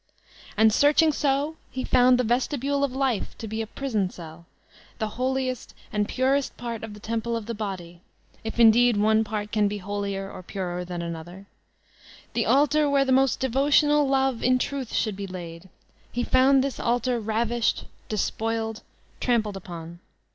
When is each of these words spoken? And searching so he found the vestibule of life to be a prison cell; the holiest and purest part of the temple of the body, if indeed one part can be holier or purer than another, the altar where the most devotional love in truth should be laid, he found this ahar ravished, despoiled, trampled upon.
And 0.57 0.73
searching 0.73 1.13
so 1.13 1.57
he 1.69 1.83
found 1.83 2.17
the 2.17 2.23
vestibule 2.23 2.83
of 2.83 2.91
life 2.91 3.37
to 3.37 3.47
be 3.47 3.61
a 3.61 3.67
prison 3.67 4.09
cell; 4.09 4.47
the 4.97 5.09
holiest 5.09 5.75
and 5.93 6.09
purest 6.09 6.57
part 6.57 6.83
of 6.83 6.95
the 6.95 6.99
temple 6.99 7.37
of 7.37 7.45
the 7.45 7.53
body, 7.53 8.01
if 8.43 8.59
indeed 8.59 8.97
one 8.97 9.23
part 9.23 9.51
can 9.51 9.67
be 9.67 9.77
holier 9.77 10.27
or 10.27 10.41
purer 10.41 10.83
than 10.83 11.03
another, 11.03 11.45
the 12.33 12.47
altar 12.47 12.89
where 12.89 13.05
the 13.05 13.11
most 13.11 13.39
devotional 13.39 14.07
love 14.07 14.41
in 14.41 14.57
truth 14.57 14.91
should 14.91 15.15
be 15.15 15.27
laid, 15.27 15.69
he 16.11 16.23
found 16.23 16.63
this 16.63 16.79
ahar 16.79 17.19
ravished, 17.23 17.85
despoiled, 18.09 18.81
trampled 19.19 19.55
upon. 19.55 19.99